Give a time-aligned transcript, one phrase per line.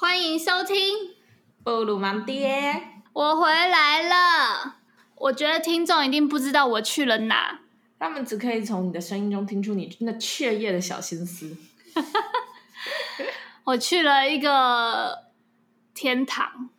[0.00, 0.76] 欢迎收听
[1.64, 2.72] 布鲁芒爹，
[3.12, 4.76] 我回来了。
[5.16, 7.58] 我觉得听众一定不知道我去了哪，
[7.98, 11.56] 他们只可以从你的声音中听出你那雀跃的小心思。
[13.66, 15.24] 我去了一个
[15.92, 16.70] 天堂。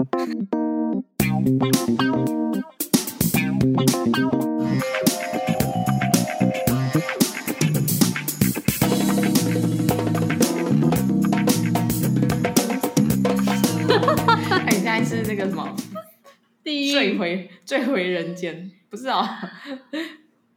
[15.46, 15.76] 是那个什么，
[16.64, 19.28] 地狱，坠回坠回人间，不是哦，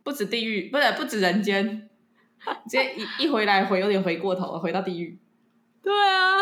[0.03, 1.89] 不止地狱，不是不止人间，
[2.65, 5.19] 直接一一回来回有点回过头了，回到地狱。
[5.83, 6.39] 对啊，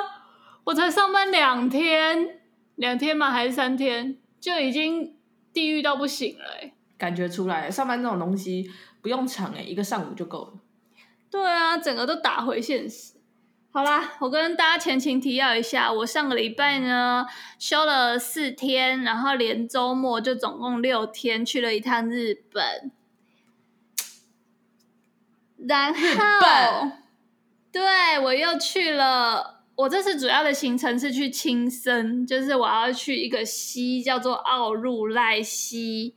[0.65, 2.41] 我才上班两天，
[2.77, 3.31] 两天吗？
[3.31, 5.17] 还是三天，就已经
[5.53, 6.45] 地狱到不行了。
[6.99, 8.71] 感觉出来，上班这种东西
[9.01, 10.53] 不用长哎，一个上午就够了。
[11.31, 13.20] 对啊，整个都打回现实。
[13.73, 17.25] 好啦，我跟大家前情提要一下，我上个礼拜呢
[17.57, 22.91] 休了四天，然后连周末就总共六天，去了一趟日本。
[25.57, 26.01] 然后，
[27.71, 29.63] 对，我又去了。
[29.77, 36.17] 我这次主要的行程是去青森，就是我要去一个溪，叫做奥入濑溪。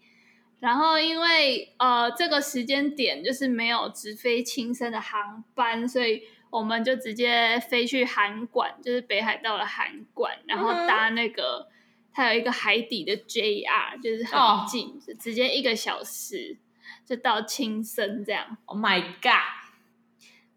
[0.60, 6.24] 然后因为呃这个时间点就是没有直飞青森的航班，所以。
[6.54, 11.68] 我们就直接飞去函馆，就是北海道的函馆，然后搭那个，
[12.14, 16.56] 它有一个海底的 JR，就是很近，哦、就直接一个小时
[17.04, 18.56] 就到青森这样。
[18.66, 19.74] Oh my god，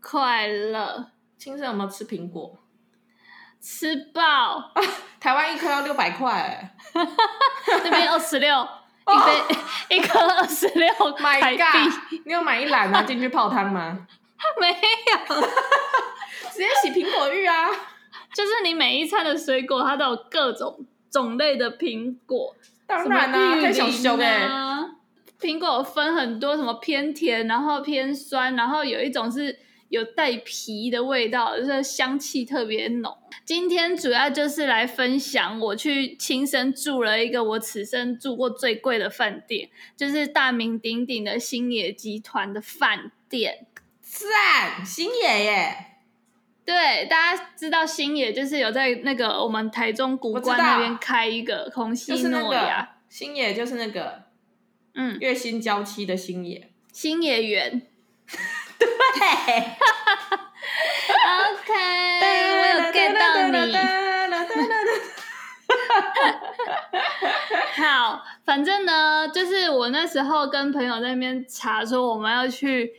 [0.02, 1.12] 快乐！
[1.38, 2.58] 青森有没有吃苹果？
[3.58, 4.74] 吃爆！
[5.18, 6.76] 台湾一颗要六百块，哎，
[7.82, 8.68] 那边二十六，
[9.06, 10.86] 一杯一颗二十六。
[11.16, 14.06] My god，你有买一篮吗进去泡汤吗？
[14.60, 15.36] 没有，
[16.52, 17.68] 直接洗苹果浴啊！
[18.34, 22.54] 就是你每一餐的水果，它都有各种种类的苹果。
[22.86, 24.48] 当然啦、啊，太小熊哎！
[25.40, 29.58] 苹果分很多，什么偏甜，然后偏酸，然后有一种是
[29.88, 33.16] 有带皮的味道，就是香气特别浓。
[33.44, 43.66] 今天主要就是来分享，我去亲身住了一个我此生住过最贵的饭店，就是大名鼎鼎的星野集团的饭店。
[44.18, 45.76] 赞，星野耶！
[46.64, 54.22] 对，大家知道星野就是有在那个我们台中古关那边开一个虹夕诺亚，星野就是那个，
[54.94, 57.82] 嗯，月薪娇妻的星野，星野园。
[58.78, 58.86] 对，
[61.36, 61.72] OK，
[62.22, 63.76] 我有 get 到你。
[67.82, 72.94] 好，反正呢，就是我那时候跟朋友在那边查说我们要去。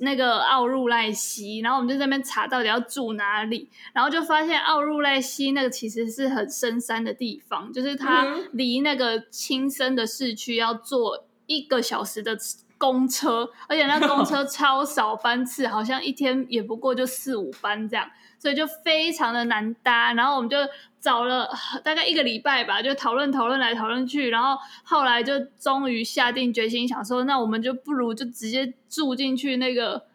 [0.00, 12.36] 那个奥入赖溪，然后我们就在那边查到底要住哪里，然后就发现奥入赖溪那个其实是很深山的地方，就是它离那个青森的市区要坐一个小时的
[12.76, 18.10] 公车，而且那公 车超少班次，好像一天也不过就四五班这样，
[18.44, 20.58] 所以就非常的难搭，然后我们就。
[21.04, 21.46] 找了
[21.84, 30.06] 大概一个礼拜吧，就讨论讨论来讨论去，然后后来就终于下定决心，想说那我们就不如就直接住进去那个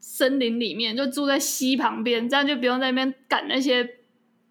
[0.00, 3.88] 森林里面，就住在溪旁边，这样就不用在那边赶那些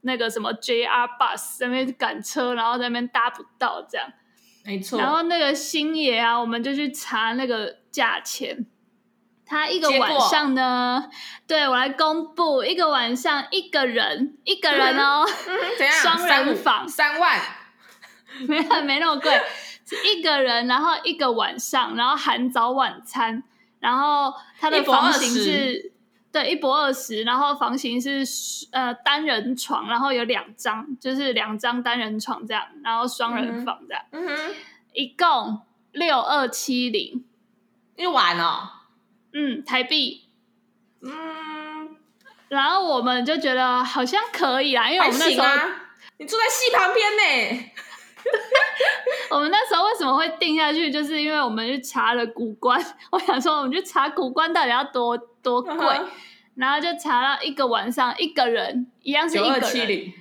[0.03, 4.07] 那个什么 JR bus 在那边赶车，然后在那边搭不到这样。
[4.63, 4.97] 没错。
[4.97, 8.65] 然后那个星野啊，我们就去查那个价钱。
[9.51, 11.09] 他一个晚上呢，
[11.45, 15.93] 对，我来公布，一个晚上一个人一个人哦，嗯 嗯、怎样？
[15.97, 16.87] 双人房。
[16.87, 17.37] 三万，
[18.47, 19.29] 没没那么贵，
[19.85, 23.43] 是一个人，然后一个晚上，然后含早晚餐，
[23.81, 25.91] 然后他的房型是，
[26.31, 28.23] 对，一博二十，然后房型是
[28.71, 34.55] 呃单人床，然后有两张，就是两张单人床这样，然后双人房这样，嗯哼，
[34.93, 35.59] 一共
[35.91, 37.25] 六二七零。
[37.97, 38.69] 一晚哦。
[39.33, 40.25] 嗯，台币，
[41.01, 41.95] 嗯，
[42.49, 45.81] 然后我们就觉得好像可以啦，因为我们那时候、啊、
[46.17, 47.71] 你住在戏旁边呢。
[49.31, 52.79] 我们那时候为什么会定下去，就是因为我们去查了古关，
[53.11, 56.05] 我想说我们去查古关到底要多多贵，uh huh.
[56.55, 60.13] 然后就查到一个晚上一个人一样是一个人。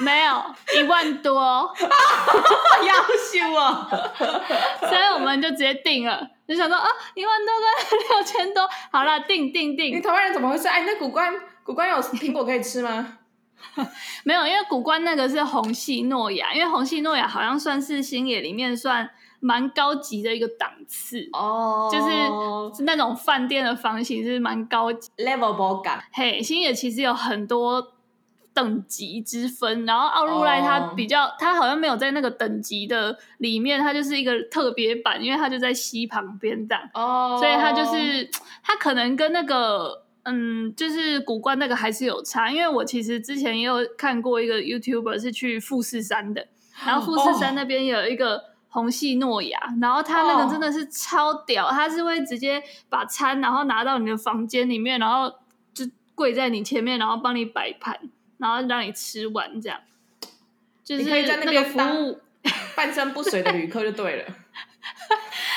[0.00, 0.42] 没有
[0.74, 1.40] 一万多，
[1.80, 3.88] 要修啊！
[4.80, 7.54] 所以我们就直接定了，就想说啊，一万多
[7.90, 9.94] 跟六千多，好了，定定定。
[9.96, 10.66] 你台湾人怎么回事？
[10.66, 13.18] 哎，那古关古关有苹果可以吃吗？
[14.24, 19.08] 没有，因为古关那个是红系诺亚，因为红系诺亚好像算是星野里面算
[19.40, 21.92] 蛮高级的一个档次哦，oh.
[21.92, 25.92] 就是是那种饭店的房型是蛮高级，level 不高。
[26.12, 27.91] 嘿，星野其实有很多。
[28.54, 31.58] 等级之分，然后奥入濑它比较，它、oh.
[31.58, 37.40] 好像没有在那个等级的里面，它就是一个特别版，因为它就在西旁边这样哦，oh.
[37.40, 38.28] 所以它就是
[38.62, 46.46] 它可能跟那个嗯，就是古关那个还是有差，因为我其实之前也有看过一个 YouTuber 是去富士山的，
[46.84, 49.82] 然后富士山那边有一个红系诺雅，oh.
[49.82, 55.28] 然后他那个真的是超屌，他是会直接把餐然后拿到你的房间里面，然后
[55.72, 55.84] 就
[56.14, 57.98] 跪在你前面，然后帮你摆盘。
[58.42, 59.80] 然后让你吃完，这样。
[60.84, 62.20] 就是可以在那个服务
[62.76, 64.24] 半身不遂的旅客就对了。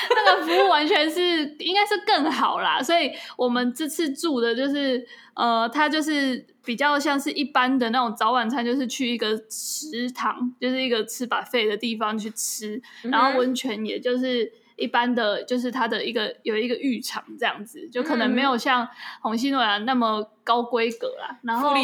[0.08, 5.04] 那个服务完全是应该是更好啦，所以我们这次住的就是
[5.34, 18.88] 呃，它就是比较像是一般的那种早晚餐，就是去一个食堂，就是一个吃 buffet 的地方去吃，然后温泉也就是一般的，就是它的一个有一个浴场这样子，就可能没有像
[19.20, 21.38] 虹夕诺雅那么高规格啦。
[21.42, 21.74] 然后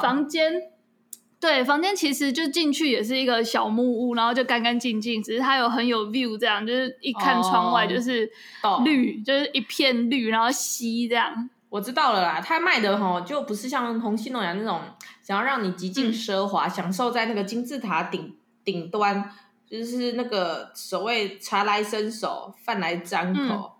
[0.00, 0.52] 房间。
[1.40, 8.30] 对，房间其实就进去也是一个小木屋，然后就干干净净，只是它有很有 view，这样就是一看窗外就是
[8.84, 9.26] 绿，oh.
[9.26, 11.50] 就是一片绿，然后溪这样。
[11.68, 14.82] 我知道了啦，它卖的吼就不是像虹夕诺雅那种
[15.20, 19.28] 想要让你极尽奢华，嗯、享受在那个金字塔顶顶端，
[19.78, 23.72] 就是那个所谓茶来伸手，饭来张口。
[23.76, 23.78] 嗯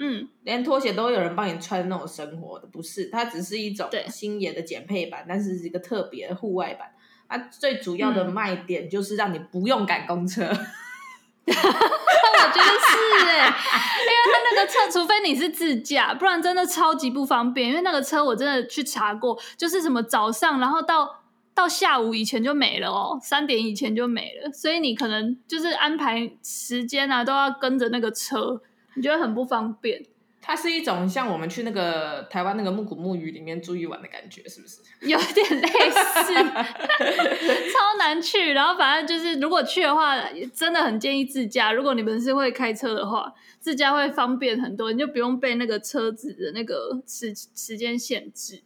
[0.00, 3.06] 嗯，连拖鞋都有人帮你穿那种生活的，不是？
[3.06, 6.88] 它只是一种星野的减配版，但是是一个特别的户外版。
[7.28, 10.44] 它最主要的卖点就是让你不用赶公车。
[10.44, 10.54] 嗯、
[11.50, 17.68] 我觉得是哎、欸，因为它那个车，除非你是自驾，不然真的超级不方便。
[17.68, 21.24] 因为那个车我真的去查过，就是什么早上，然后到
[21.58, 28.62] 到下午以前就没了哦，三点以前就没了，所以你可能就是安排时间啊，都要跟着那个车。
[28.94, 30.00] 你觉得很不方便？
[30.40, 34.78] 它是一种像我们去那个台湾那个木古木鱼里面住一晚的感觉，是不是？
[35.04, 36.32] 有点类似，
[37.74, 38.52] 超难去。
[38.52, 40.16] 然后反正就是，如果去的话，
[40.54, 41.72] 真的很建议自驾。
[41.72, 48.62] 如果你们是会开车的话，自驾会方便很多，你就不用被那个车子的那个时时间限制。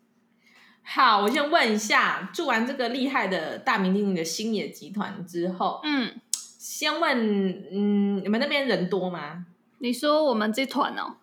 [0.85, 9.47] 好，我先问一下，住完这个厉害的大名鼎鼎的星野集团之后，嗯，先问，嗯，你们那边人多吗？
[9.79, 11.17] 你说我们这团哦？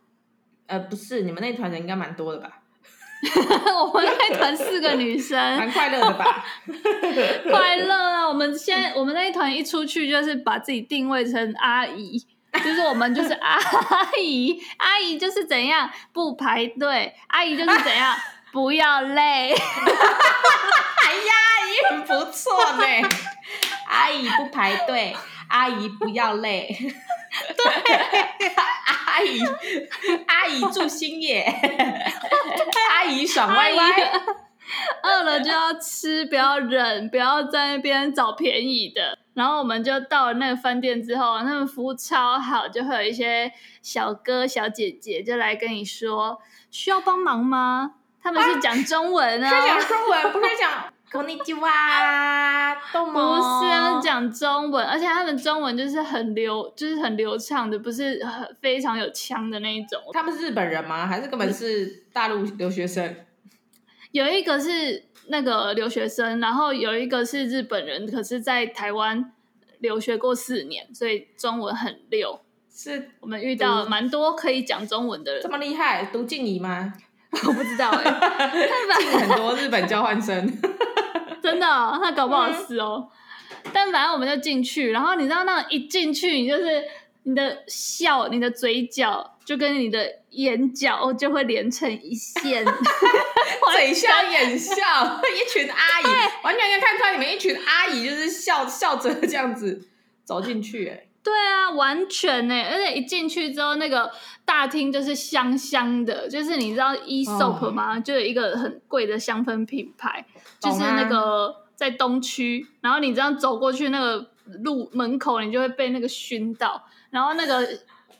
[0.68, 2.62] 呃，不是，你们那团人应该蛮多的吧？
[3.92, 6.46] 我们那团四个女生， 蛮快乐的吧？
[7.52, 8.28] 快乐啊！
[8.30, 12.18] 我们先，我们那一团一出去就是把自己定位成阿姨，
[12.64, 13.60] 就是我们就是阿
[14.22, 18.16] 姨，阿姨就是怎样不排队，阿姨就是怎样
[18.52, 19.54] 不要累。
[19.56, 22.84] 哎呀，阿姨很不错呢，
[23.90, 25.16] 阿姨不排队，
[25.50, 26.76] 阿姨不要累。
[27.56, 27.66] 对，
[29.06, 29.40] 阿姨，
[30.28, 31.44] 阿姨住星野，
[32.92, 34.12] 阿姨爽歪歪，
[35.04, 39.18] 饿了就要吃，不要忍，不要在那边找便宜的。
[39.34, 43.52] 然后我们就到了那个饭店之后，他们服务超好，就会有一些
[43.82, 47.96] 小哥小姐姐就来跟你说需要帮忙吗？
[48.22, 49.50] 他们是讲中文啊。
[49.80, 51.38] 中文不是讲不是
[54.04, 60.00] 讲中文 而且他们中文就是很流就是很流畅的不是很非常有腔的那一种。
[60.14, 61.08] 他们是日本人吗？
[61.08, 63.16] 还是根本是大陆留学生？
[64.12, 69.32] 有一个是那个留学生然后有一个是日本人可是在台湾
[69.80, 72.40] 留学过四年所以中文很溜。
[72.72, 75.42] 是我们遇到蛮多可以讲中文的人。
[75.42, 76.94] 这么厉害读敬礼吗？
[77.48, 78.70] 我不知道哎、欸，
[79.00, 80.60] 进很多日本交换生。
[81.42, 83.08] 真的、哦，他搞不好是哦。
[83.64, 86.84] 嗯、但反正我们就进去，然后你知道那一进去，你就是
[87.24, 92.66] 你的笑，你的嘴角就跟你的眼角就会连成一线，
[93.74, 94.74] 嘴笑眼笑，
[95.24, 96.06] 一群阿姨，
[96.44, 99.88] 完全可以看出来你们一群阿姨就是笑笑着这样子
[100.26, 101.09] 走进去，哎。
[101.22, 104.10] 对啊，完全呢，而且一进去之后，那个
[104.46, 107.98] 大厅就是香香的，就是你知道 Aesop 吗？
[107.98, 110.26] 哦、就是一个很贵的香氛品牌，
[110.60, 114.32] 就是那个在东区，然后你这样走过去那个
[114.64, 117.68] 路门口，你就会被那个熏到，然后那个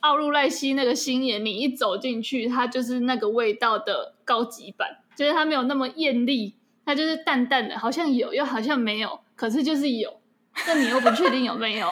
[0.00, 6.54] 奥入赖西那个星野，你一走进去，它就是那个味道的高级版，就是它没有那么艳丽，
[6.84, 10.20] 它就是淡淡的，好像有又好像没有，可是就是有，
[10.66, 11.90] 但你又不确定有没有。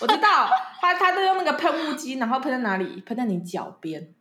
[0.00, 0.48] 我知道，
[0.80, 3.02] 他他都用那个喷雾机，然后喷在哪里？
[3.06, 4.12] 喷在你脚边，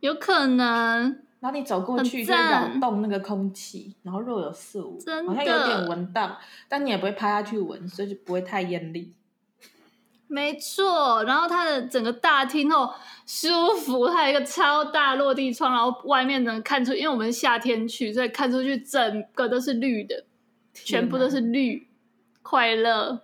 [0.00, 1.20] 有可能。
[1.40, 6.36] 然后你走过去就扰动那个空气，然后若有似无，真的好像有点闻到，
[6.68, 9.14] 但你也不会趴下去闻，所以就不会太艳丽。
[10.26, 12.92] 没错，然后它的整个大厅哦
[13.24, 20.24] 舒服，它有一个超大落地窗，然后外面能看出，因为我们夏天去，所以看出去整个都是绿的。
[20.74, 21.88] 全部都是绿，
[22.42, 23.22] 快乐。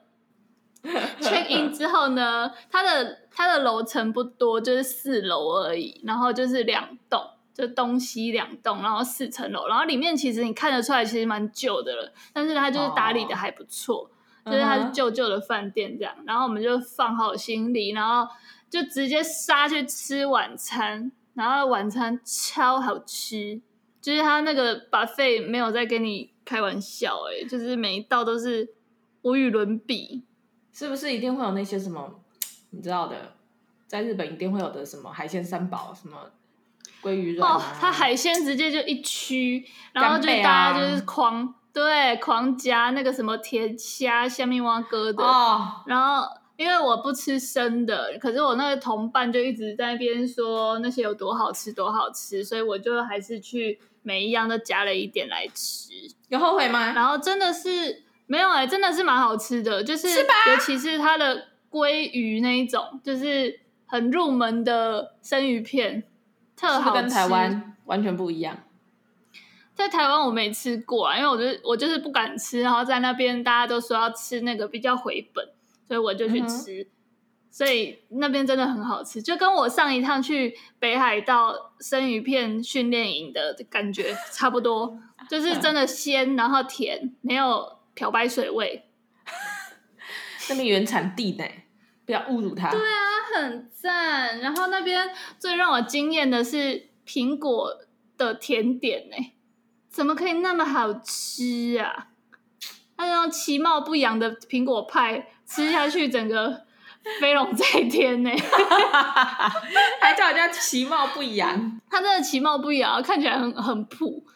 [1.20, 7.22] check in 之后呢，它的它的楼层不多，就是四楼而已，然后就是两栋，
[7.54, 14.10] 就东西两栋，然后四层楼，然后里面其实你看得出来，其实蛮旧的了，但是它就是打理的还不错
[14.44, 14.52] ，oh.
[14.52, 18.30] 就是它是旧旧的饭店这样，然后我们就放好行李，然后
[18.68, 23.58] 就直接杀去吃晚餐，然后晚餐超好吃，
[24.02, 28.74] 就是它那个 buffet 没有在跟你开玩笑哎、欸，就是每一道都是
[29.22, 30.22] 无与伦比。
[30.74, 32.20] 是不是一定会有那些什么
[32.70, 33.16] 你知道的，
[33.86, 36.18] 在日本一定会有的什么海鲜三宝，什么
[37.00, 45.84] 鲑鱼肉、啊、哦，它海鲜直接就一区，然后就大家就是狂、啊、对狂夹那个什么甜虾、虾米蛙哥的哦。
[45.86, 46.26] 然后
[46.56, 55.92] 因为我不吃生的，可是我那个同伴就一直在那边说那些有多好吃多好吃，所以我就还是去每一样都夹了一点来吃。
[56.28, 56.92] 有后悔吗？
[56.94, 58.02] 然后真的是。
[58.26, 66.02] 没有哎、欸，真的是蛮好吃的，就是尤其是它的鲑鱼那一种，就是很入门的生鱼片，
[66.56, 66.96] 特好吃。
[66.96, 68.56] 是跟台湾完全不一样。
[69.74, 75.46] 在台湾我没吃过啊，因为我就我就是不敢吃，然后在那边大家都说要吃那个比较回本，
[75.86, 76.82] 所以我就去吃。
[76.82, 76.86] 嗯、
[77.50, 84.96] 所以那边真的很好吃，就跟我上一趟去北海道生鱼片训练营的感觉差不多，
[85.28, 87.73] 就是真的鲜，然后甜，没有。
[87.94, 88.88] 漂白水味，
[90.50, 91.44] 那边原产地呢？
[92.06, 92.70] 不要侮辱它。
[92.70, 93.00] 对啊，
[93.34, 94.40] 很赞。
[94.40, 97.70] 然后那边最让我惊艳的是苹果
[98.18, 99.16] 的甜点呢，
[99.88, 102.08] 怎么可以那么好吃啊？
[102.96, 106.64] 那种其貌不扬的苹果派，吃下去整个
[107.20, 108.30] 飞龙在天呢，
[110.00, 111.80] 还叫人家其貌不扬。
[111.90, 114.26] 它真的其貌不扬，看起来很很普。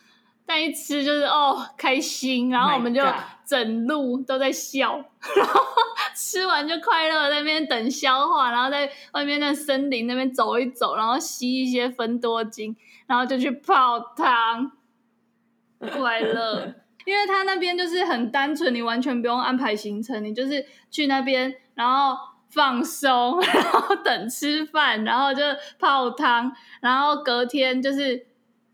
[0.49, 3.03] 但一吃就是哦开心，然后我们就
[3.45, 5.05] 整路都在笑，oh、
[5.37, 5.61] 然后
[6.17, 12.75] 吃完就快乐，在那边等消化，然后在外面那森林那边走一走，然后吸一些芬多精，
[13.07, 14.73] 然后就去泡汤，
[15.81, 16.75] 快乐。
[17.05, 22.17] 因为他那边就是很单纯，你完全不用安排行程，你就是去那边，然后
[22.49, 25.43] 放松，然后等吃饭，然后就
[25.79, 26.51] 泡汤，
[26.81, 28.27] 然后隔天就是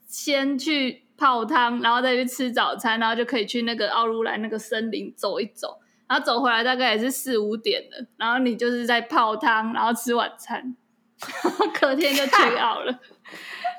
[0.06, 1.03] 先去。
[1.16, 5.78] 泡汤，然后再去吃早餐，然后就可以去那个奥入濑那个森林走一走，
[6.08, 10.76] 然后走回来大概也是四五点了，然后你就是在泡汤，然后吃晚餐，
[11.80, 12.98] 隔天就 check out 了。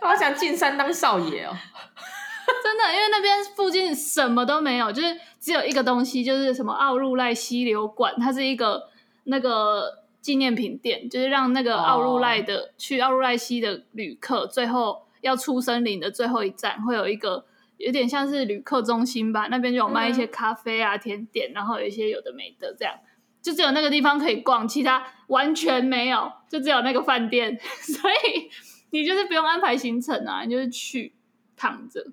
[0.02, 1.52] 我 好想进山当少爷哦，
[2.64, 8.90] 真的，因为那边附近什么都没有，就是只有一个东西，就是什么奥入濑溪流馆，它是一个
[9.26, 12.70] 那个纪念品店，就是让那个奥入濑的、oh.
[12.78, 15.05] 去奥入濑溪的旅客最后。
[15.26, 17.44] 要出森林的最后一站，会有一个
[17.78, 22.94] 有点像是旅客中心吧，那边就有卖一些咖啡啊、甜点，然后有一些有的没的，这样
[23.42, 28.50] 就只有那个地方可以逛，其他完全没有，就只有那个饭店， 所以
[28.92, 31.12] 你就是不用安排行程啊，你就是去
[31.58, 32.06] 躺着，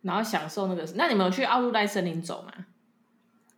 [0.00, 0.82] 然后享受那个。
[0.94, 2.64] 那你们有去奥入濑森林走吗？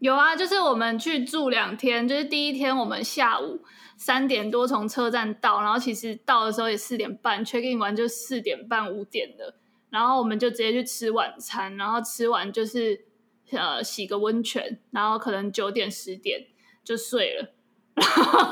[0.00, 3.60] 有啊，就是我们去住两天，就是第一天我们下午。
[4.00, 9.56] 三点多从车站到，然后其实到的时候也四点半，check in 完就四点半五点了，
[9.90, 13.04] 然后我们就直接去吃晚餐，然后吃完就是
[13.50, 16.46] 呃洗个温泉，然后可能九点十点
[16.84, 17.50] 就睡了，
[17.96, 18.50] 然后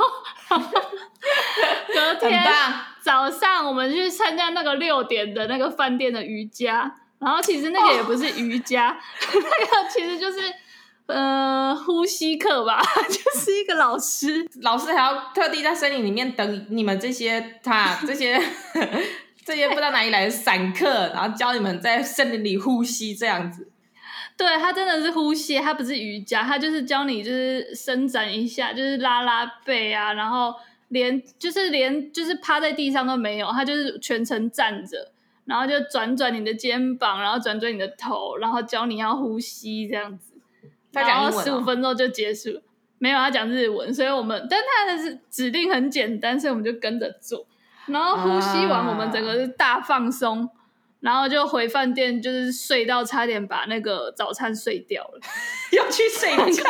[1.94, 2.42] 隔天
[3.00, 8.98] 早上我们去参加那个六点的那个饭店的瑜伽，然后其实那个也不是瑜伽，哦、
[9.32, 10.40] 那个其实就是。
[11.06, 18.40] 呃，呼吸课吧， 就是一个老师，老师还要特地在森林里面等你们这些他这些
[19.44, 23.68] 这些不知道哪里来的散客，然后教你们在森林里呼吸这样子。
[24.36, 30.52] 对，他真的是呼吸，他不是瑜伽，他就是教你就是伸展一下，就是拉拉背啊，然后
[30.88, 35.12] 连就是连就是趴在地上都没有，他就是全程站着，
[35.44, 40.32] 然后就转转你的肩膀，然后转转你的头，然后教你要呼吸这样子。
[40.92, 42.62] 然后十五分钟就结束，
[42.98, 47.46] 没有他讲日文，所以我们，但他的是指令很简单，所以我们就跟着做。
[47.86, 50.48] 然后呼吸完，我们整个是大放松，啊、
[51.00, 55.20] 然后就回饭店，就是睡到差点把那个早餐睡掉了，
[55.72, 56.64] 要去睡觉。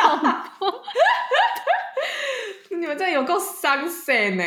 [2.71, 4.43] 你们这有够伤神呢！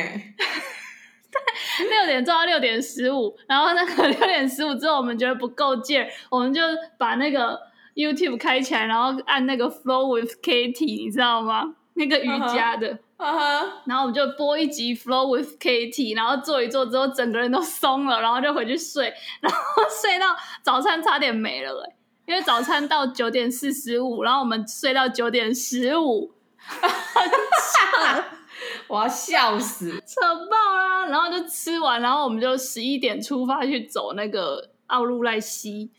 [1.79, 6.61] 六点做到六点十五，然后那个六点十五之后，我们觉得不够劲儿，我们就
[6.99, 7.70] 把那个。
[7.95, 11.75] YouTube 开起来，然后按那个 Flow with Katie，你知道吗？
[11.95, 13.63] 那个瑜伽的，uh -huh.
[13.63, 13.69] Uh.
[13.85, 19.59] 然后我们就播一集 Flow with Katie，然后做一做之后，整个人都松了，然后就回去睡， 然后
[20.01, 20.27] 睡到
[20.63, 21.93] 早餐差点没了，
[22.27, 26.33] 因为早餐到九点四十五，然后我们睡到九点十五，
[28.89, 31.07] 我要笑死， 扯爆啦！
[31.07, 35.91] 然后就吃完，然后我们就十一点出发去走那个奥入濑溪。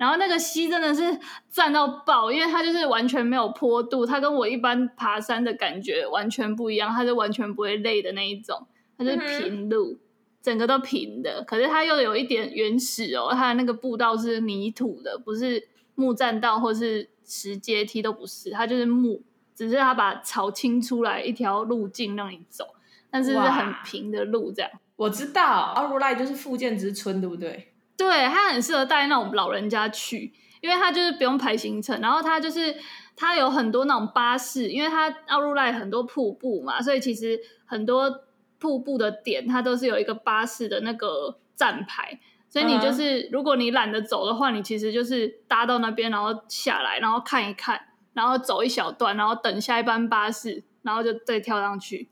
[0.00, 8.66] 然后那个溪真的是赞到爆，因为它就是完全没有坡度，它跟我一般爬山的感觉完全不一样，它是完全不会累的那一种，
[8.96, 9.98] 它是平路，嗯、
[10.40, 11.44] 整个都平的。
[11.46, 19.22] 可是它又有一点原始哦，它的那个步道是泥土的，不是木栈道或是石阶梯都不是，它就是木，
[19.54, 22.64] 只是它把草清出来一条路径让你走，
[23.10, 24.70] 但是是很平的路这样。
[24.96, 27.69] 我知道奥如赖就是复见之村，对不对？
[28.00, 32.74] 对，它很适合带那种老人家去，因为它就是不用排行程，然后它就是
[33.14, 38.22] 它有很多那种巴士，因为它奥入赖很多瀑布嘛，所以其实很多
[38.58, 47.78] 瀑布的点它都是有一个巴士的那个站牌，所以你就是、嗯、如果你懒得走的话，你其实就是搭到那边，然后下来，然后看一看，
[48.14, 52.08] 然后走一小段，然后等下一班巴士，然后就再跳上去，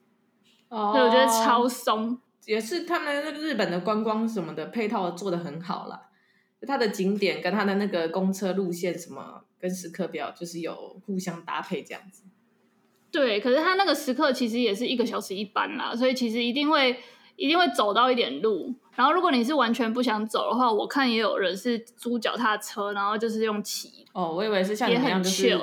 [0.69, 2.21] 哦、所以我觉得超松。
[2.49, 6.09] 也是他们那个日本的观光什么的配套做的很好啦，
[6.67, 12.23] 它的景点跟它的那个公车路线什么跟时刻表就是有互相搭配这样子。
[13.11, 16.99] 对，可是它那个时刻其实也是一个小时一班啦，所以其实一定会
[17.37, 18.75] 一定会走到一点路。
[18.97, 24.07] 然后如果你是完全不想走的话，我看也有人是租脚踏车，然后就是用骑。
[24.15, 25.55] 哦，我以为是像你那样就是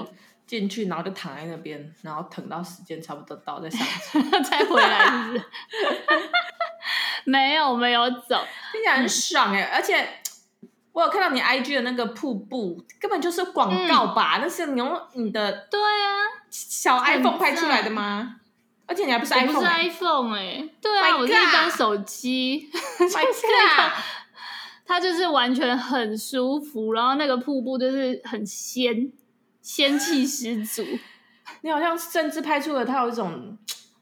[0.47, 5.45] 进去然后就躺在那边，然后疼到时间差不多到再上车 再回来是不是？
[7.25, 9.63] 没有没有走，听起来很爽哎！
[9.63, 10.07] 嗯、而且
[10.91, 14.37] 我有看到你 IG 的那个瀑布，根本就是广告吧？
[14.37, 18.35] 嗯、那是你用你的对啊小 iPhone 拍出来的吗？
[18.87, 22.69] 而且你还不是 iPhone，不是 iPhone 哎、欸，对啊我是一般手机。
[22.99, 23.91] My God
[24.85, 29.11] 它就是完全很舒服，然后那个瀑布就是很仙，
[29.65, 30.83] 仙气十足。
[31.61, 33.57] 你好像甚至拍出了他有一种。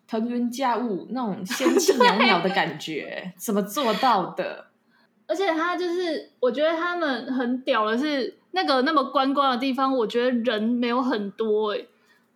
[0.05, 4.67] 腾云驾雾那种 仙气袅袅的感觉，怎么做到的？
[5.25, 11.87] 而且他就是，我觉得他们很屌的是，那个那么观光的地方，我觉得人没有很多哎、欸。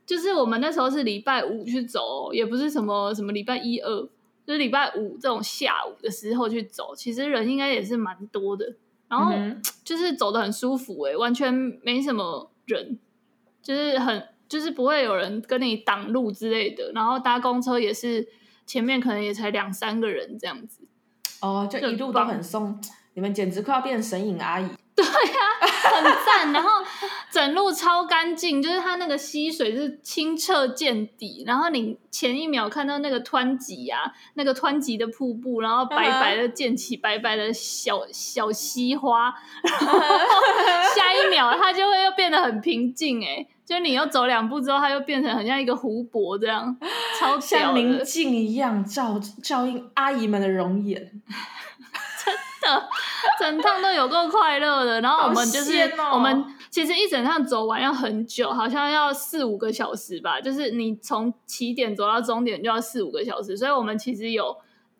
[0.07, 4.01] 就是我们那时候是礼拜五去走，也不是什么什么礼拜一二，
[4.43, 8.73] 就是礼拜五这种下午的时候去走，其实人应该也是蛮多的。
[9.07, 9.31] 然后
[9.83, 12.97] 就是走的很舒服哎、欸，完全没什么人，
[13.61, 14.23] 就是很。
[14.49, 18.25] 就是不会有人跟你挡路之类的，然后搭公车也是
[18.65, 20.87] 前面可能也才两三个人这样子，
[21.41, 22.81] 哦，就一路都很松，棒
[23.17, 24.69] 你们简直快要变成神隐阿姨。
[24.95, 25.11] 对呀、
[25.59, 26.69] 啊，很赞，然后
[27.31, 39.33] 整路超干净，就是它那个溪水是清澈见底，然后你前一秒看到那个湍急呀，那个湍急的瀑布，然后白白的溅起白白的小小溪花，
[39.65, 39.99] 然后
[40.95, 43.47] 下一秒它就会又变得很平静，哎。
[43.65, 46.77] 就你又走两步之后，它又变成很像一个湖泊这样，
[47.19, 51.21] 超像明镜一样照照映阿姨们的容颜，真
[52.75, 52.89] 的，
[53.39, 55.01] 整趟都有够快乐的。
[55.01, 60.39] 然后我们就是、哦、我们其实一整趟走完要很久，好像要四五个小时吧。
[60.41, 64.57] 就是你从起点走到终点就要四五个小时，所以我们其实有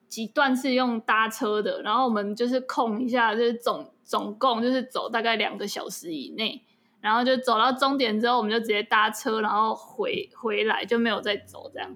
[0.07, 6.63] 几段是用搭车的，然后我们就是空一下，就是总总共就是走大概两个小时以内。
[6.99, 11.95] 然后就走到终点之后，我们就直接搭车，然后回回来就没有再走这样。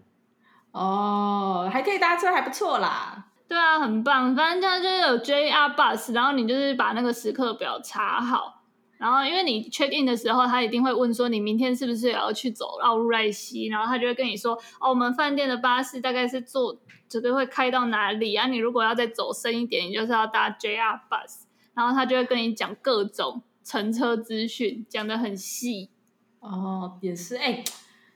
[0.71, 3.25] 哦，还可以搭车，还不错啦。
[3.51, 4.33] 对啊，很棒。
[4.33, 8.63] 反正就是有 JR Bus，然后你就是把那个时刻表查好，
[8.97, 18.47] 然后因为你 check in 的时候，他一定会问说你明天是不是也要去走奥入濑溪，然后他就会跟你说哦，我们饭店的巴士大概是坐这个会开到哪里啊？
[18.47, 23.43] 你如果要再走深一点，你就是要搭 JR Bus，然后他就会跟你讲各种。
[23.63, 25.91] 乘车资讯讲得很细
[26.39, 27.63] 哦，也是哎、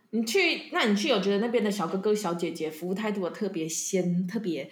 [0.10, 4.70] 你去，那你去有觉得那边的小哥哥小姐姐服务态度特别仙，特别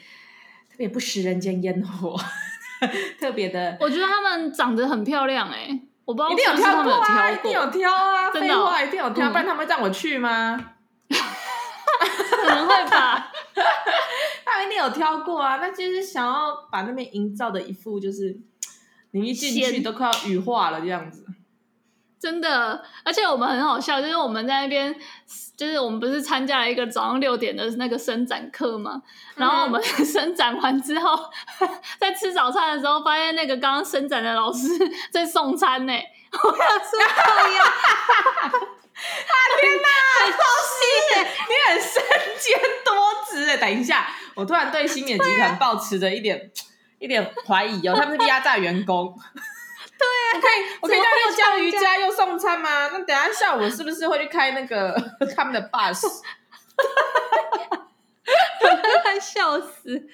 [0.73, 2.19] 特别不食人间烟火，
[3.21, 3.77] 特别的。
[3.79, 10.57] 我觉得他们长得很漂亮哎、欸，我不知道一定有挑过啊，一定有挑啊，真的、哦、一定有挑，不然他们让我去吗？
[11.09, 13.31] 可能会吧，
[14.43, 18.35] 他们一定有挑过啊，那就是想要把那边营造的一副就是。
[19.15, 21.22] 你一进去都快要羽化了，这样子，
[22.23, 22.81] 真的。
[23.03, 24.95] 而且我们很好笑，就是我们在那边，
[25.57, 29.01] 就是我们不是参加了一个早上六点的那个伸展课嘛？
[29.35, 31.19] 然后我们 伸展完之后，
[31.59, 34.69] 嗯、 在吃早餐的时候，发现那个刚刚伸展的老师
[35.11, 35.93] 在送餐呢。
[36.31, 36.97] 我要说
[37.49, 38.51] 一样，啊
[39.59, 39.89] 天哪，
[40.31, 40.79] 老师，
[41.49, 42.01] 你很身
[42.39, 42.95] 兼多
[43.29, 43.57] 职哎！
[43.57, 46.49] 等一下，我突然对新野集团抱持着一点。
[46.99, 49.13] 一点怀疑哦，他们是压榨员工。
[50.39, 52.89] 可以，我可以在又教瑜伽又送餐吗？
[52.91, 54.95] 那等下下午是不是会去开那个
[55.35, 56.01] 他们的 bus？
[59.03, 60.07] 快笑死！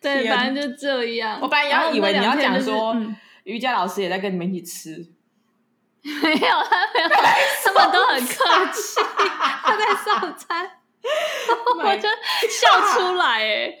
[0.00, 1.38] 对，反正就这样。
[1.40, 2.96] 我本来要以为你要讲说，
[3.44, 5.06] 瑜伽老师也在跟你们一起吃。
[6.02, 7.08] 没有，他没有，
[7.64, 9.00] 他们都很客气。
[9.62, 10.68] 他在送餐，
[11.78, 12.08] 我就
[12.48, 13.78] 笑出来，哎，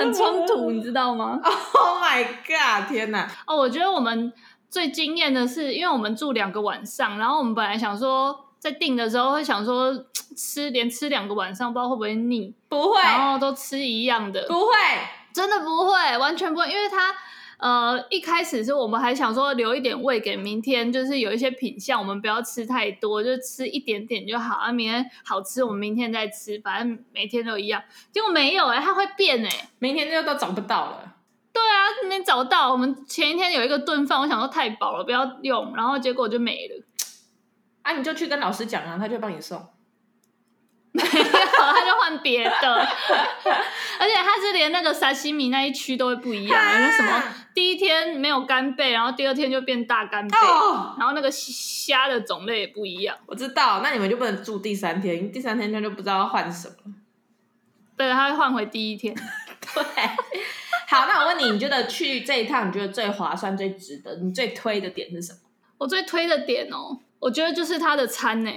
[0.00, 2.88] 很冲突，你知道吗？Oh my god！
[2.88, 3.30] 天哪！
[3.46, 4.32] 哦，我觉得我们
[4.70, 9.92] 最惊艳的是，因为我们住两个晚上，然后我们本来想说，在订的时候会想说
[10.36, 14.72] 吃连吃两个晚上，不知道会不会腻，不会，然后都吃一样的，不会，
[15.32, 17.14] 真的不会，完全不会，因为它。
[17.60, 24.70] 呃，一开始是我们还想说留一点胃给明天，就是有一些品相我们不要吃太多，就吃一点点就好啊。
[24.70, 27.82] 明天好吃，我们明天再吃，反正每天都一样。
[28.12, 31.16] 结果没有哎、欸，它会变哎、欸，明天就都找不到了。
[31.58, 32.70] 对啊，没找到。
[32.70, 36.84] 我们前一天有一个炖饭，我想说太饱了，不要用，然后结果就没了。
[37.82, 39.58] 啊，你就去跟老师讲啊，他就帮你送。
[40.92, 42.74] 没有，他就换别的，
[44.00, 47.22] 而且他是连那个沙西米那一区都会不一样，那什么
[47.54, 53.16] 第一天没有干贝，然后第二天就变大干贝，哦、然后那个虾的种类也不一样。
[53.26, 56.74] 我知道，那你们就不能住第三天，第三天他就不知道要换什么。
[57.96, 59.14] 对，他会换回第一天。
[59.74, 59.82] 对，
[60.90, 65.38] 好，那我问你，你觉得去这一趟，你觉得最划算、最值得，你最推的点是什么？
[65.76, 68.50] 我最推的点哦，我觉得就是它的餐呢。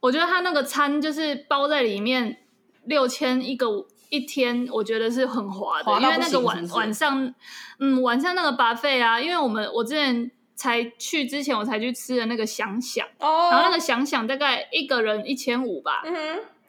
[0.00, 2.36] 我觉得它那个餐就是包在里面
[2.84, 7.34] 六千一个一天，我觉得是很划的，因为那个晚晚上，
[7.78, 16.02] 嗯，晚上那个 buffet 啊，因为我们我之前才去之前我才去吃的那个想想，哦，然后那个想想大概一个人一千五吧，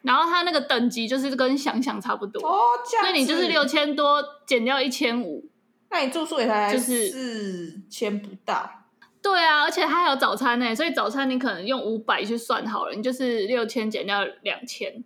[0.06, 2.60] 然后它那个等级就是跟想想差不多，哦，
[3.02, 5.50] 所以你就是六千多减掉一千五，
[5.90, 8.84] 那你住宿也才就是四千不到。
[9.20, 15.02] 对啊，而且它还有早餐呢，所以早餐你可能用五百去算好了，你就是六千减掉两千，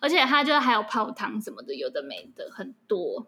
[0.00, 3.26] 而且它就还有泡汤什么的，有的没的很多，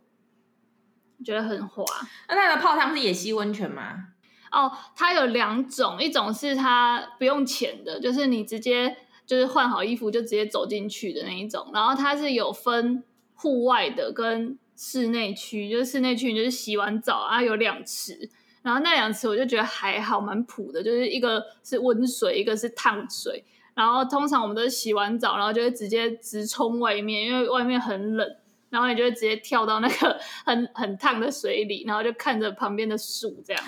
[1.25, 1.85] 觉得很划。
[2.29, 4.11] 那它的泡汤是野溪温泉吗？
[4.53, 8.97] 哦，它有两种，一种是它不用钱的，就是你直接
[9.29, 18.31] 就是换好衣服就直接走进去的那一种，然后它是有分户外的跟室内区，就是室内区你就是洗完澡啊有两池。
[18.63, 23.45] 然后那两池我就觉得还好，蛮普的，就是一个是温水，一个是烫水。
[23.75, 28.27] 然后通常我们都是洗完澡，然后就会直接直冲外面，因为外面很冷，
[28.71, 33.63] 然后你就会直接跳到那个 很很烫的水里，然后就看着旁边的树，这样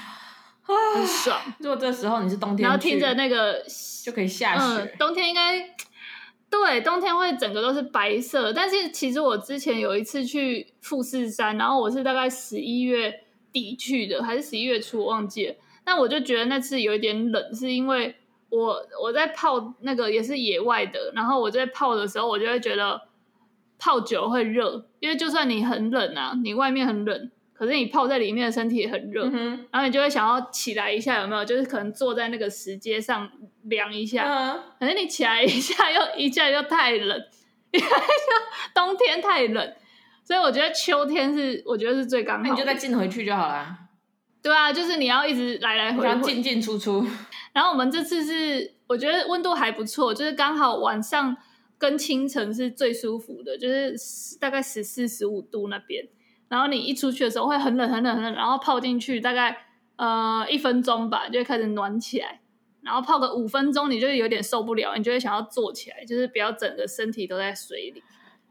[0.63, 1.41] 很爽。
[1.61, 3.65] 如果这时候你是冬天，然后听着那个
[4.05, 4.83] 就可以下雪。
[4.83, 5.61] 嗯，冬天应该
[6.49, 8.53] 对，冬天会整个都是白色。
[8.53, 13.25] 但是其实我之前有一次去富士山，然后我是大概十一月。
[13.53, 15.55] 底去的还是十一月初，我忘记了。
[15.83, 18.15] 但我就觉得那次有一点冷，是因为
[18.49, 23.09] 我我在泡那个也是野外的，然后我在泡的时候，我就会觉得
[23.77, 31.45] 泡久会热，因为就算你很冷啊，你外面很冷，可是你泡在里面的身体也很热，嗯、然后你就会想要起来一下，有没有？
[31.45, 33.31] 就是可能坐在那个石阶上
[33.65, 37.23] 凉一下，嗯、可是你起来一下又一下又太冷，
[37.73, 37.87] 因为
[38.75, 39.75] 冬天太冷。
[40.25, 42.43] 所以我觉得秋天是，我觉得是最刚好。
[42.45, 43.77] 那你就再进回去就好了。
[44.43, 47.07] 对啊，就是你要一直来来回回，进进出出。
[47.53, 51.37] 然后我们这次是，我觉得温度还不错，就是刚好晚上
[51.77, 53.95] 跟清晨是最舒服的，就是
[54.41, 56.09] 大概十四、十五度那边。
[56.51, 59.57] 然后你一出去的时候会很冷、很冷、很冷，然后泡进去大概
[59.97, 62.41] 呃一分钟吧，就会开始暖起来。
[62.83, 68.03] 然后泡个五分钟，你就有点受不了，你就会想要坐起来，就是不要整个身体都在水里，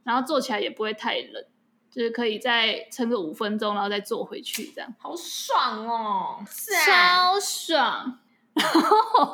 [0.04, 1.44] 然后坐起来也不会太冷。
[1.92, 8.20] 就是可以再撑个五分钟，然后再坐回去，这样好爽哦，是啊，超爽。
[8.54, 9.34] 然 后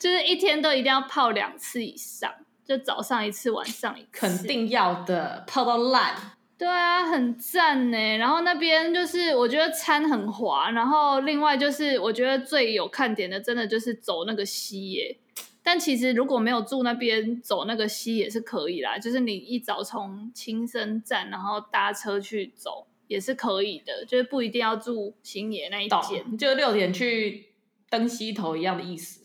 [0.00, 2.28] 就是一天都一定要泡两次以上，
[2.64, 6.16] 就早上一次，晚上一次，肯定要的，泡到烂。
[6.56, 8.16] 对啊，很赞呢。
[8.16, 15.18] 然后那边就是我觉得餐很滑，然后另外就是我觉得最有看点的，真的就是走那个溪耶。
[15.62, 18.98] 但其实如果没有住那边，走那个溪也是可以啦。
[18.98, 24.04] 就是你一早从青森站，然后搭车去走也是可以的。
[24.04, 27.46] 就是不一定要住星野那一间，就六点去
[27.88, 29.23] 登溪头一样的意思。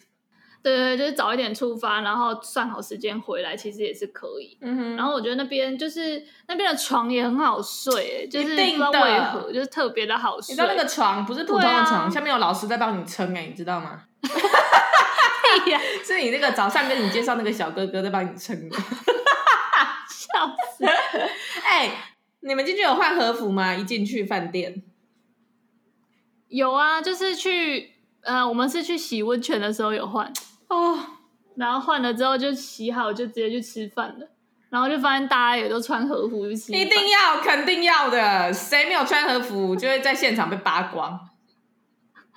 [0.61, 4.57] 对对，就是早一点出发，然后算好时间回来，其实也是可以。
[4.61, 4.95] 嗯哼。
[4.95, 10.53] 然后我觉得那边就是那边的床也很好睡，就是不知道为何就是特别的好睡。
[10.53, 14.03] 你知道那个床不是普通的床，啊、下面有老师在帮你撑哎，你知道吗？
[16.03, 18.77] 是你那个早上跟你介绍那个小哥哥在帮你撑的，
[20.07, 20.85] 笑死！
[21.63, 21.97] 哎、欸，
[22.41, 23.73] 你们进去有换和服吗？
[23.75, 24.83] 一进去饭店，
[26.47, 30.31] 有啊，就是去呃，我们是去洗温泉的时候有换
[30.69, 30.97] 哦，
[31.55, 34.27] 然后换了之后就洗好就直接去吃饭了，
[34.69, 36.79] 然后就发现大家也都穿和服去吃饭。
[36.79, 41.27] 一定要，肯定要的，谁没有穿和服就会在现场被扒光。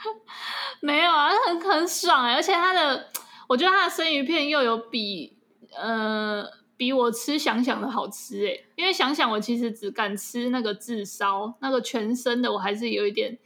[0.80, 3.08] 没有啊，很很爽哎，而且它的，
[3.48, 5.36] 我觉得它的生鱼片又有比
[5.78, 6.44] 呃
[6.76, 13.38] 比我吃想想的好吃哎，因为想想我其实只敢吃那个炙烧，那个全身的我还是有一点，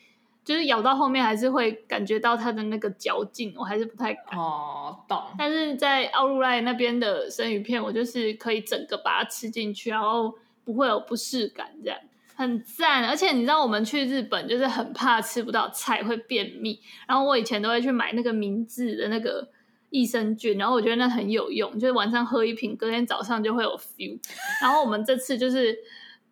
[0.46, 4.38] 就是咬到后面还是会感觉到它的那个嚼劲，我还是不太敢。
[4.38, 5.20] 哦，懂。
[5.36, 10.32] 但是在奥入赖那边的生鱼片，我就是可以整个把它吃进去，然后
[10.64, 11.98] 不会有不适感这样。
[12.36, 16.78] 很赞，而且你知道我们去日本就是很怕吃不到菜会便秘，
[17.08, 19.48] 然后我以前都会去买那个明治的那个
[19.90, 24.16] 益生菌，然后我觉得那很有用，就是晚上喝一瓶，隔天早上就会有 feel。
[24.60, 25.76] 然后我们这次就是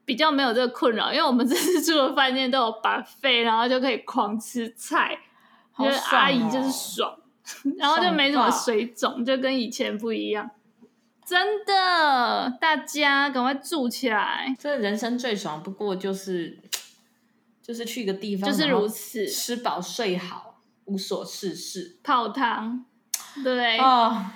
[0.05, 5.19] 比较没有这个困扰，因为我们这次住的饭店都有 buffet，然后就可以狂吃菜，
[5.77, 7.17] 觉得阿姨就是爽，
[7.79, 10.51] 然后就没什么水肿，就跟以前不一样。
[11.25, 14.55] 真的，大家赶快住起来！
[14.59, 16.61] 这人生最爽，不过就是
[17.63, 22.85] 就是去一个地方，就是如此，吃饱睡好，无所事事，泡汤，
[23.43, 24.27] 对哦。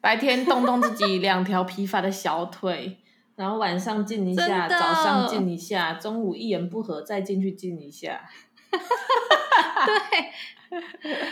[0.00, 3.00] 白天动动自己两条疲乏的小腿，
[3.36, 8.22] 然后晚上静一下，早上静一下，中午一言不合再进去静一下。
[8.72, 10.26] 对。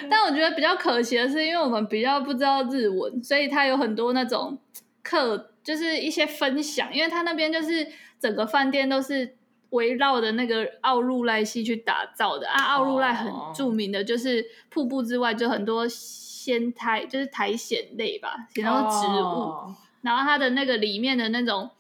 [0.09, 4.57] 但我觉得比较可惜的是，因为我们比较不知道日文，所以他有很多那种
[5.03, 6.95] 课，就是一些分享。
[6.95, 7.89] 因为他那边就是
[8.21, 9.37] 整个饭店都是
[9.71, 12.75] 围绕着那个奥入濑溪去打造的啊。
[12.75, 19.71] 奥入濑很著名的就是瀑布之外，就很多仙苔，就是苔藓类吧，然后植物，oh.
[20.03, 21.71] 然后它的那个里面的那种。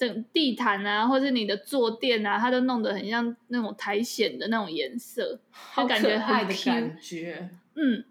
[0.00, 5.38] 整地毯啊，或是你的坐垫啊，它都弄得很像那种苔藓的那种颜色，
[5.76, 7.50] 就感觉很的感觉。
[7.74, 8.02] 嗯，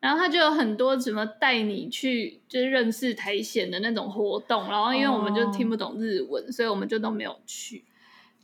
[0.00, 7.84] 然后它就有很多什么带你去就是认识苔藓的那种活动，然后因为我们就听不懂日文，哦、所以我们就都没有去。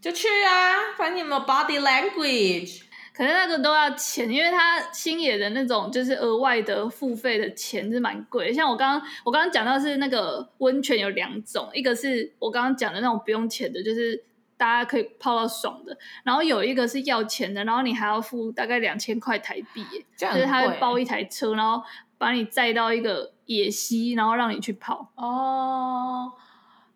[0.01, 2.83] 就去啊，反正你们 body language。
[3.19, 8.53] 可是那个都要钱，因为它星野的那种就是额外的付费的钱是蛮贵。
[8.53, 14.23] 像我刚刚我刚刚讲到是那个温泉有两种，一个是我刚刚讲的那种不用钱的，就是
[14.57, 15.99] 大家可以泡到爽的。
[16.23, 19.85] 然后有一个是要钱的，然后你还要付大概两千块台币，
[20.17, 21.83] 就是他会包一台车，然后
[22.19, 25.11] 把你载到一个野溪，然后让你去泡。
[25.17, 26.31] 哦，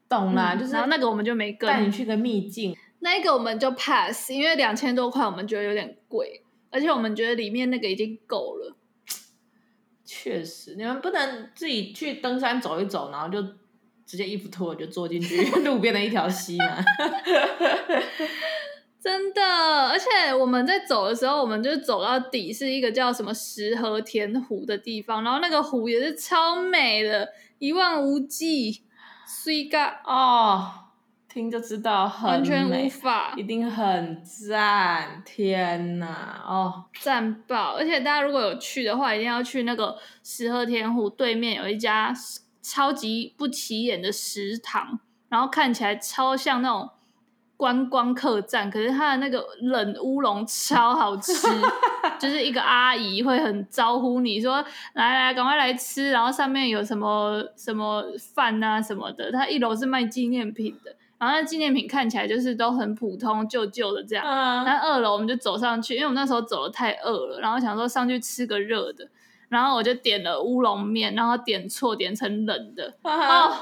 [0.08, 2.76] 懂啦，嗯、就是然后那个我们就没跟，带你去个秘境。
[3.04, 8.76] 那个我们就 pass，因为两千多块我们觉得有点贵，而且我们觉得里面那个已经够了。
[10.04, 13.42] 确实，你们不能自己去登山走一走，然后就
[14.06, 16.76] 直接衣服脱了就坐进去路边的一条溪嘛。
[19.02, 19.42] 真的，
[19.88, 28.84] 而且我们在走的时候，我们就走到底是一个叫什么石河田湖的地方，然后那个湖也是超美的，一望无际，
[29.26, 30.81] 水嘎哦。
[31.32, 35.22] 听就知道很，完全无法，一定很赞！
[35.24, 37.74] 天哪，哦，赞爆！
[37.76, 42.12] 而且大家如果有去的话，一定要去那个石河天湖对面有一家
[42.60, 46.90] 超级不起眼的食堂，然后看起来超像那种
[47.56, 51.32] 观光客栈，可是它的那个冷乌龙超好吃，
[52.20, 60.94] 就是一个阿姨会很招呼你说来来，赶快来吃，然后上面有什么什么饭啊什么的，它一楼是卖纪念品的。
[61.22, 64.24] 然后那纪念品看起来就是都很普通、旧旧的这样。
[64.26, 64.64] 嗯。
[64.64, 69.08] 那二楼我们就走上去，因为我们那时候走的太饿了，然后想说上去吃个热的。
[69.48, 72.92] 然后我就点了乌龙面，然后点错，点成冷的。
[73.02, 73.56] 嗯、哦，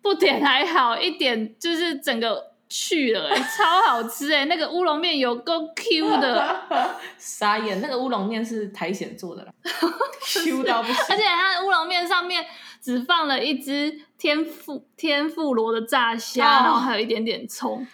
[0.00, 4.44] 不点还好，一点就是整个去了，超好吃哎！
[4.44, 6.60] 那个乌龙面有够 Q 的。
[7.18, 9.52] 傻眼，那个乌龙面是苔藓做的啦，
[10.44, 11.04] Q 到不行。
[11.08, 12.46] 而且它乌龙面上面。
[12.80, 17.86] 只放了一只天妇天妇罗的炸虾，哦、然后还有一点点葱，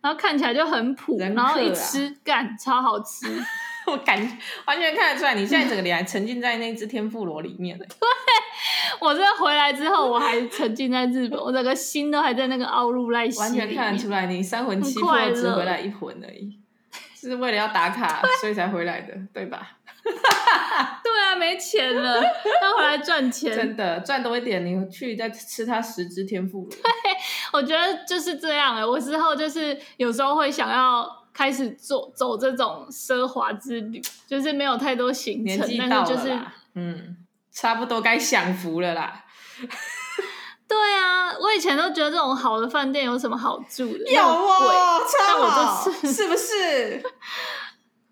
[0.00, 3.26] 然后看起来就很普，啊、然后一吃干超好吃，
[3.86, 7.76] 我感觉完全看得出来，你现在整个脸还沉浸在那只天妇罗里面。
[7.80, 7.86] 对，
[9.00, 16.58] 我这回来之后我还沉浸在日本，我整个心都还在那个奥入濑溪，完全看得出来你三魂七魄只回来一魂而已，
[17.14, 19.78] 是为了要打卡 所以才回来的，对吧？
[20.04, 22.22] 对啊，没钱了，
[22.62, 23.54] 要回来赚钱。
[23.56, 26.68] 真的赚多一点，你去再吃他十只天妇罗。
[26.70, 26.82] 对，
[27.52, 28.84] 我觉得就是这样哎。
[28.84, 36.38] 我之后就是有时候会想要开始做走这种奢华之旅，就是没有太多行程，年纪是就是
[36.74, 37.16] 嗯，
[37.50, 39.24] 差不多该享福了啦。
[40.66, 44.12] 对啊，我以前都觉得这种好的饭店有什么好住的？
[44.12, 44.68] 有哦，贵，
[45.18, 47.02] 超好，是不是？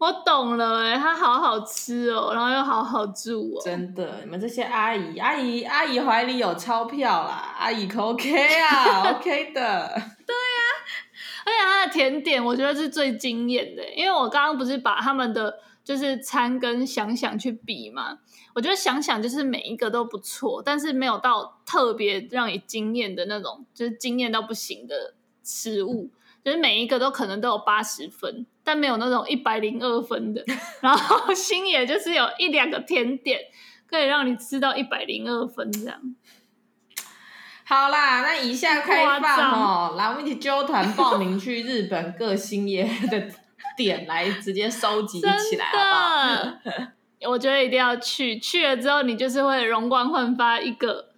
[0.02, 3.62] 我懂了哎，它好好吃哦，然后又好好住哦。
[3.64, 9.92] 真的，你们这些阿姨，阿姨，阿姨怀里有钞票啦，阿姨可 OK 啊，OK 的。
[10.26, 10.74] 对呀、啊，
[11.46, 18.18] 而且它的甜点我觉得是最惊艳的，因为我刚刚不是把他们的就是餐跟想想去比嘛，
[18.56, 26.10] 我觉得想想就是每一个都不错，但是没有到特别让你惊艳的那种，就是惊艳到不行的食物。
[26.44, 30.44] 就是每一个都可能都有八十分，但没有那种一百零二分的。
[30.80, 33.38] 然后 星野就是有一两个甜点
[33.88, 36.00] 可以让你吃到一百零二分这样。
[37.64, 43.28] 好啦，那以下开放哦，来我们一起揪团报名去日本各星野的
[43.76, 46.86] 点来直接收集起来，好不好？
[47.30, 51.11] 我觉得一定要去，去了之后你就是会容光焕发一个。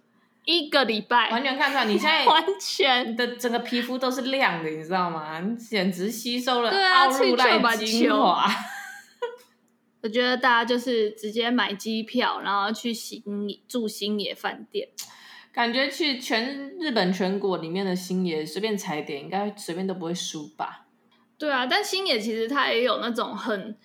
[0.45, 5.39] 一个礼拜，完全看出来，你现在 完全你的整个皮肤都是亮的，你知道吗？
[5.39, 8.47] 你简直吸收了奥入濑精华。
[10.03, 13.23] 我觉得大家就是直接买机票，然后去新
[13.67, 14.87] 住新野饭店，
[15.51, 20.85] 感觉去全日本全国里面的星野随便踩点，应该随便都不会输吧？
[21.39, 23.75] 对啊，但星野其实它也有那种很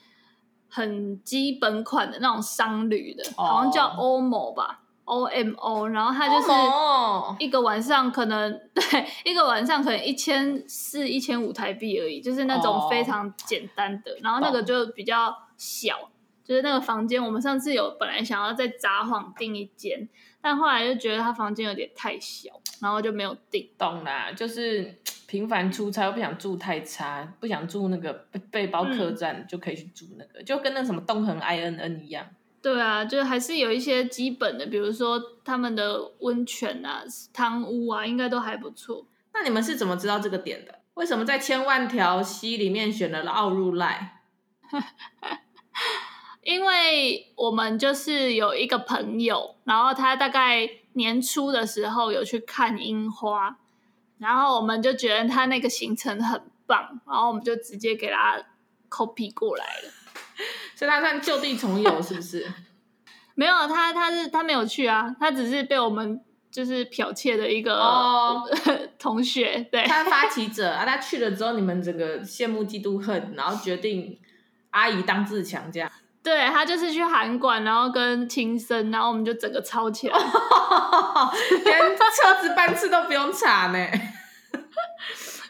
[0.68, 4.80] 很基本款的那种商旅的，哦、好像叫欧某吧。
[5.11, 8.61] O M O，然后它就是一个晚上可能、oh.
[8.75, 14.12] 对一个晚上可能一千四、一千五台币而已，就是那种非常简单的。
[14.12, 14.20] Oh.
[14.23, 16.11] 然后那个就比较小，
[16.44, 20.09] 就是那个房间，我们上次有本来想要在札幌订一间，
[20.40, 23.68] 但后来就觉得他房间有点太小，然后就没有订。
[23.77, 24.94] 懂啦，就是
[25.27, 28.12] 频繁出差又不想住太差，不想住那个
[28.53, 32.25] 背包客栈，嗯、就可以去住那个，就跟那什么东恒 I N N 一样。
[32.62, 39.07] 对啊，就还是有一些基本的，比如说他们的温泉啊、汤屋啊，应该都还不错。
[39.33, 40.81] 那你们是怎么知道这个点的？
[40.94, 44.20] 为什么在千万条溪里面选了奥入赖？
[46.42, 53.57] 因为我们就是有一个朋友，然后他大概年初的时候有去看樱花，
[54.18, 58.42] 然后我们就觉得他那个行程很棒，然后我们就直接给他
[58.90, 59.92] copy 过来了。
[60.74, 62.46] 所以他算就地重游是不是？
[63.35, 68.42] 没有，他他是他没有去啊，他只是被我们就是剽窃的一个、哦、
[68.98, 69.66] 同学。
[69.70, 74.18] 对，他发起者啊，他去了之后，你们整个羡慕嫉妒恨，然后决定
[74.70, 75.90] 阿姨当自强这样。
[76.22, 80.18] 对，他就是去韩馆，然后跟青森，然后我们就整个抄起来，
[81.64, 83.79] 连车子班次都不用查呢。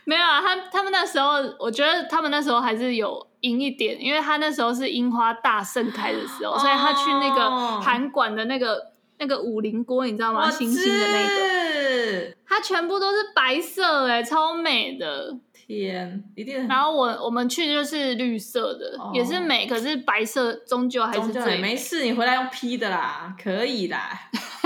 [0.05, 10.51] 没有啊，他他们那时候，我觉得他们那时候还是有赢一点，因为他那时候是樱花大盛开的时候，哦、所以他去那个韩馆的那个那个五菱锅，你知道吗？
[10.51, 15.37] 星星的那个，它全部都是白色，哎，超美的。
[15.53, 16.67] 天，一定。
[16.67, 21.59] 然后我我们去就是绿色的，哦、也是美，可是白色终究还是最美。
[21.59, 24.11] 没事，你回来用 P 的啦，可以啦，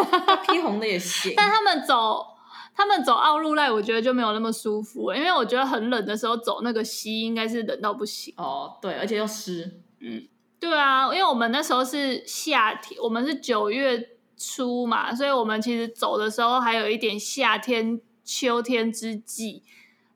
[0.48, 1.34] P 红的也行。
[1.36, 2.28] 但他们走。
[2.76, 8.34] 他们走奥路赖，我觉得就没有那么舒服，因为我觉得很冷的时候走那个溪，应该是冷到不行。
[8.36, 9.80] 哦，对，而且又湿。
[10.00, 10.26] 嗯，
[10.58, 19.62] 对啊，因为我们那时候是夏天，我们是九月初嘛，所以我们其实走的时候还有一点夏天、秋天之际，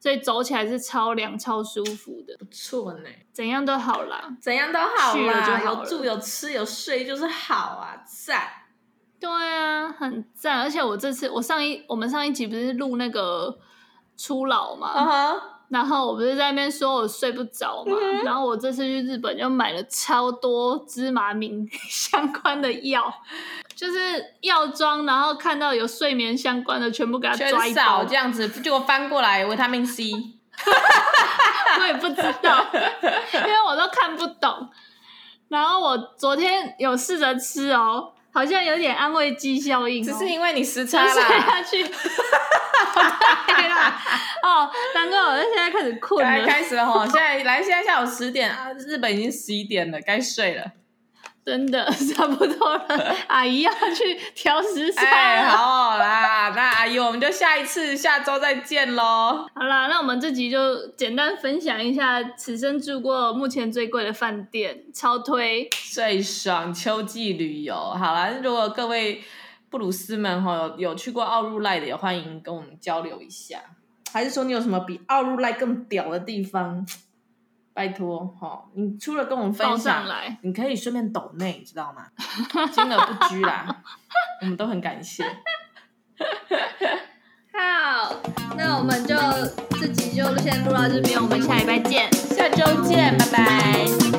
[0.00, 2.36] 所以走起来是超凉、超舒服的。
[2.38, 8.57] 不错呢，怎样都好啦，怎样都好啦，就好有住有吃有睡就是好啊，赞。
[9.20, 10.60] 对啊，很赞！
[10.60, 13.58] 而且我这次，我上一我们上一集不是录那个
[14.16, 15.40] 初老嘛，uh huh.
[15.70, 18.24] 然后我不是在那边说我睡不着嘛，uh huh.
[18.24, 23.12] 然后我这次去日本就买了超多芝麻明 相关的药，
[23.74, 30.12] 就是药妆，然后看到有睡眠相关的，全部给它抓一包，这样子，就翻过来维他命 C，
[31.80, 34.68] 我也不知道，因为我都看不懂。
[35.48, 38.12] 然后我昨天有试着吃哦。
[38.32, 41.12] 好像有点安慰剂效应，只是因为你时差啦。
[41.12, 44.00] 睡下去，对啦。
[44.42, 46.46] 哦，难怪我现在开始困了。
[46.46, 50.64] 开始了哈，现在来，现在下午十点啊，日本已经十一点了，该睡了。
[51.48, 51.82] 真的
[52.14, 55.08] 差不多了，阿姨要去调时差了。
[55.08, 59.48] 哎，好啦，那阿姨我们就下一次下周再见喽。
[59.54, 67.74] 好啦，那我们这集就简单分享一下此生住过目前最贵的饭店，超推最爽秋季旅游。
[67.74, 69.22] 好啦，如果各位
[69.70, 73.58] 布鲁斯们哈有有去过奥入赖的，也欢迎跟我们交流一下。
[74.12, 76.86] 还是说你有什么比奥入赖更屌的地方？
[77.78, 78.64] 拜托，哈！
[78.74, 80.04] 你除了跟我们分享，
[80.42, 82.06] 你可以顺便抖内，你知道吗？
[82.72, 83.84] 金额不拘啦，
[84.42, 85.22] 我们都很感谢。
[87.54, 88.16] 好，
[88.56, 89.14] 那我们就
[89.78, 94.17] 这集就先录到这边，我们下礼拜见，下周见，拜拜。